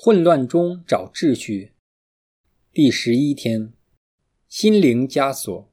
[0.00, 1.72] 混乱中找秩序。
[2.72, 3.72] 第十一天，
[4.48, 5.68] 心灵枷锁。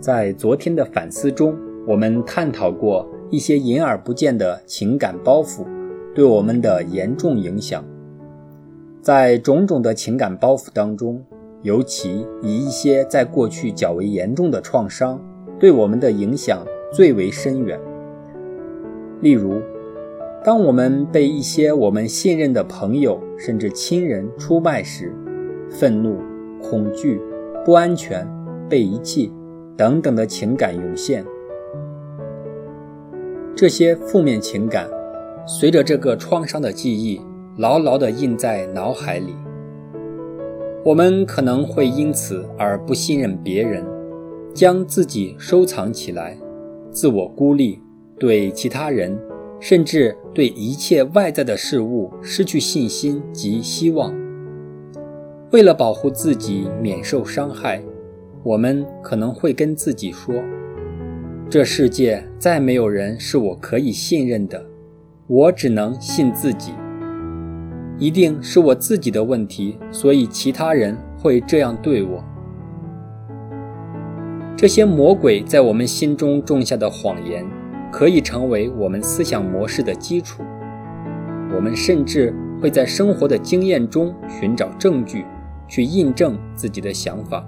[0.00, 5.64] 在昨天的反思中，我们探讨过一些隐而不见的情感包袱
[6.12, 7.84] 对我们的严重影响。
[9.00, 11.24] 在种种的情感包袱当中，
[11.62, 15.24] 尤其以一些在过去较为严重的创伤。
[15.62, 17.78] 对我们的影响最为深远。
[19.20, 19.60] 例如，
[20.44, 25.14] 当我们被一些我们信任的朋友甚至亲人出卖时，
[25.70, 26.18] 愤怒、
[26.60, 27.20] 恐惧、
[27.64, 28.28] 不安全、
[28.68, 29.32] 被遗弃
[29.76, 31.24] 等等的情感涌现。
[33.54, 34.90] 这些负面情感
[35.46, 37.20] 随着这个创伤的记忆
[37.56, 39.36] 牢牢地印在脑海里。
[40.84, 43.91] 我们可能会因此而不信任别人。
[44.54, 46.36] 将自己收藏起来，
[46.90, 47.80] 自我孤立，
[48.18, 49.18] 对其他人，
[49.58, 54.14] 甚至对一切外在的事物失去信心及希望。
[55.52, 57.82] 为了保护自己免受伤害，
[58.42, 60.34] 我们可能会跟自己说
[61.48, 64.64] ：“这世界再没有人是我可以信任的，
[65.26, 66.72] 我只能信自己。
[67.98, 72.24] 一定是我自己的问题，所以其他人会这样对我。”
[74.62, 77.44] 这些魔鬼在我们心中种下的谎言，
[77.90, 80.40] 可以成为我们思想模式的基础。
[81.52, 85.24] 我们甚至会在生活的经验中寻找证据，
[85.66, 87.44] 去印证自己的想法，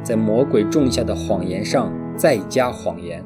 [0.00, 3.20] 在魔鬼种下的谎言上再加谎言。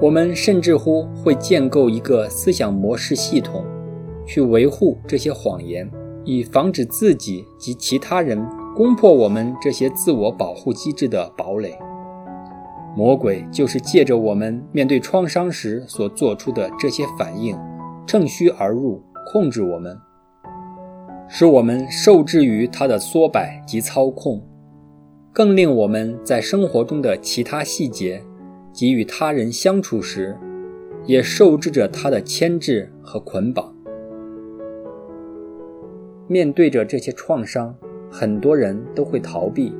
[0.00, 3.64] 我们甚至乎会建构一个思想模式系统，
[4.24, 5.90] 去维护这些谎言，
[6.22, 8.40] 以防止自己及其他人。
[8.74, 11.78] 攻破我们这些自我保护机制的堡垒，
[12.96, 17.56] 魔鬼就是借着我们面对创伤时所做出的这些反应，
[18.04, 19.96] 趁虚而入，控制我们，
[21.28, 24.42] 使我们受制于他的缩摆及操控，
[25.32, 28.24] 更令我们在生活中的其他细节
[28.72, 30.36] 及与他人相处时，
[31.06, 33.72] 也受制着他的牵制和捆绑。
[36.26, 37.76] 面对着这些创伤。
[38.16, 39.74] 很多人都会逃避，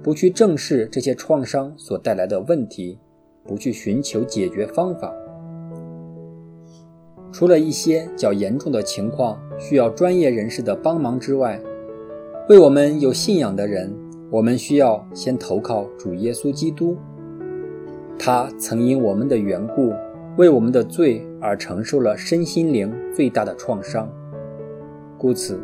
[0.00, 3.00] 不去正视这些创伤所带来的问题，
[3.42, 5.12] 不去寻求解决方法。
[7.32, 11.60] 除了一些较严重的情况需要专业人士的帮忙之外，
[12.48, 13.92] 为我们有信仰的人，
[14.30, 16.96] 我们需要先投靠主耶稣基督。
[18.16, 19.92] 他曾因我们的缘故，
[20.36, 24.08] 为我们的罪而承受了身心灵最大的创伤，
[25.18, 25.58] 故此。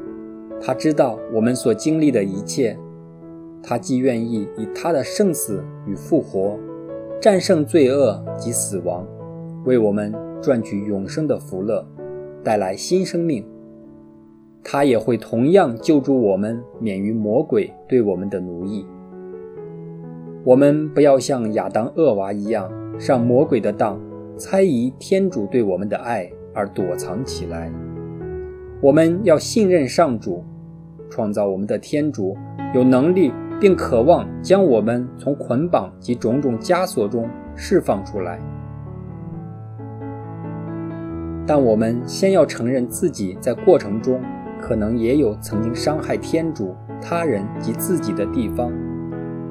[0.67, 2.75] 他知道我们所经历的一切，
[3.63, 6.59] 他既愿意以他的圣死与复活，
[7.21, 9.07] 战胜罪恶及死亡，
[9.67, 11.87] 为我们赚取永生的福乐，
[12.43, 13.45] 带来新生命。
[14.63, 18.87] 他也会同样救助我们免于魔鬼对我们的奴役。
[20.45, 24.01] 我们不要像亚当、厄娃一样上魔鬼的当，
[24.39, 27.71] 猜疑天主对我们的爱而躲藏起来。
[28.81, 30.43] 我们要信任上主。
[31.15, 32.37] 创造我们的天主
[32.75, 38.41] 有能力并渴望将我们从捆绑及种种枷锁中释放出来，
[41.47, 44.21] 但我们先要承认自己在过程中
[44.61, 48.73] 可能也有曾经伤害天主、他人及自己的地方，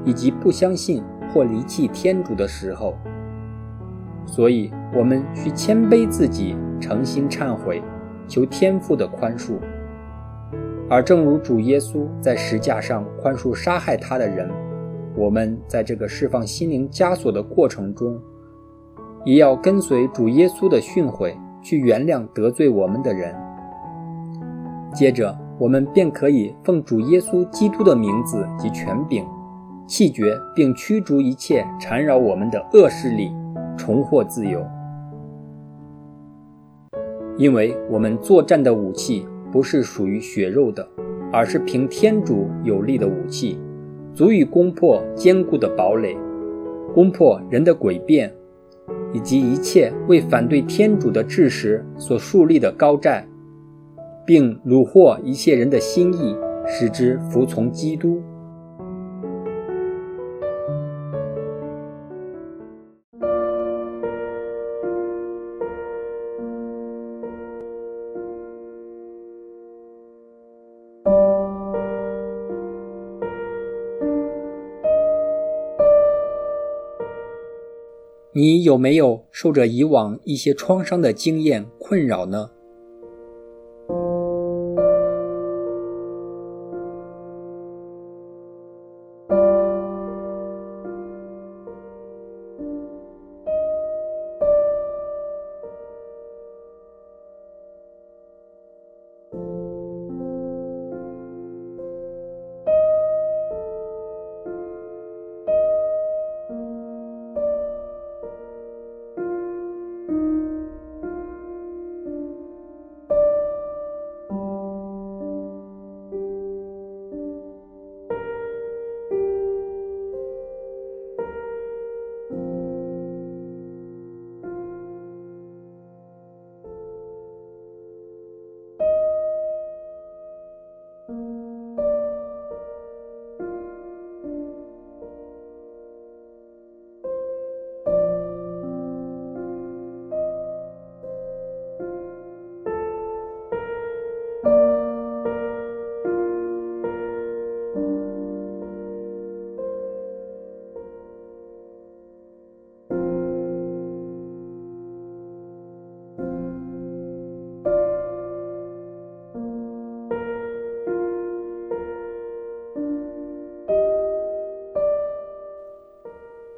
[0.03, 1.01] 以及不相信
[1.33, 2.97] 或离弃天主的时候。
[4.25, 7.81] 所以，我们需谦卑自己，诚心忏悔，
[8.27, 9.53] 求天父的宽恕。
[10.89, 14.49] 而正如主耶稣在石架上宽恕杀害他的人，
[15.15, 18.19] 我们在这个释放心灵枷锁的过程中，
[19.25, 23.33] 也要跟随主耶稣的训诲，去原谅得罪我们的人。
[24.93, 29.25] 接着，我们便可以奉主耶稣基督的名字及权柄，
[29.87, 33.31] 弃绝并驱逐一切缠绕我们的恶势力，
[33.77, 34.63] 重获自由。
[37.37, 39.25] 因为我们作战的武器。
[39.53, 40.85] 不是属于血肉的，
[41.31, 43.59] 而是凭天主有力的武器，
[44.11, 46.17] 足以攻破坚固的堡垒，
[46.91, 48.33] 攻破人的诡辩，
[49.13, 53.27] 以及一切为反对天主的志识所树立的高寨，
[54.25, 56.35] 并虏获一切人的心意，
[56.65, 58.19] 使之服从基督。
[78.35, 82.49] 你有没有受着以往一些创伤的经验困扰呢？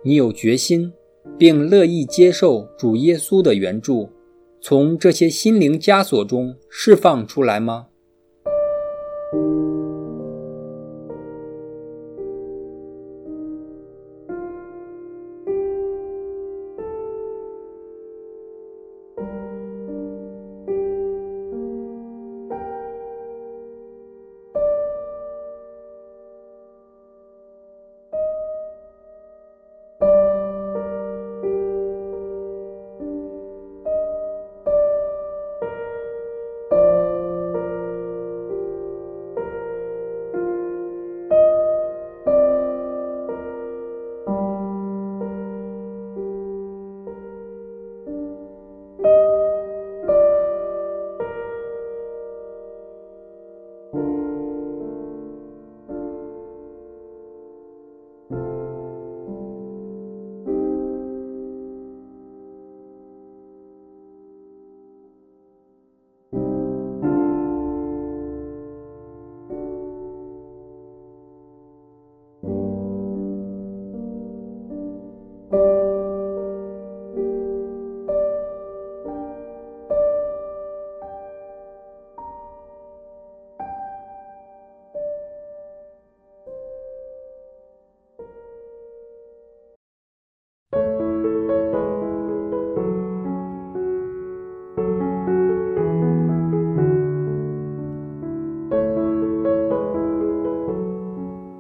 [0.07, 0.93] 你有决心，
[1.35, 4.07] 并乐意接受主耶稣的援助，
[4.61, 7.87] 从这些心灵枷锁中释放出来吗？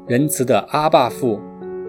[0.07, 1.39] 仁慈的阿爸父，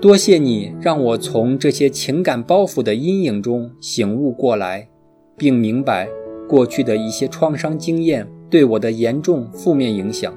[0.01, 4.89] 多谢你让我从这些情感包袱的阴影中醒悟过来，
[5.37, 6.09] 并明白
[6.49, 10.33] 过去的一些创伤经验对我的严重负面影响，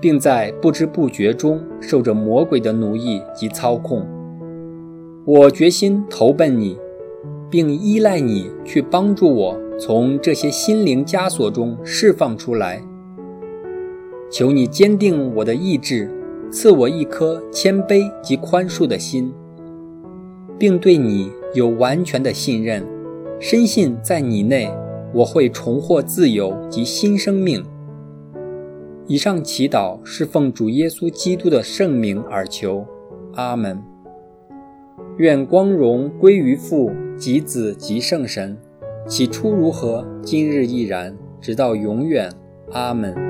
[0.00, 4.06] 并在不知不觉中受着魔鬼的奴役及操控。
[5.26, 6.78] 我决心投奔你，
[7.50, 12.82] 并依赖你去帮助我从这些心灵枷锁中释放出来。
[14.32, 16.10] 求你坚定我的意志。
[16.58, 19.30] 赐我一颗谦卑及宽恕的心，
[20.58, 22.82] 并对你有完全的信任，
[23.38, 24.70] 深信在你内
[25.12, 27.62] 我会重获自由及新生命。
[29.06, 32.86] 以上祈祷是奉主耶稣基督的圣名而求，
[33.34, 33.78] 阿门。
[35.18, 38.56] 愿光荣归于父及子及圣神，
[39.06, 42.32] 起初如何，今日亦然，直到永远，
[42.72, 43.25] 阿门。